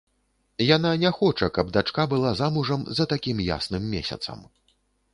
Яна 0.75 0.93
не 1.03 1.11
хоча, 1.17 1.51
каб 1.59 1.71
дачка 1.77 2.07
была 2.15 2.33
замужам 2.41 2.89
за 3.01 3.09
такім 3.15 3.47
ясным 3.55 3.83
месяцам. 3.97 4.39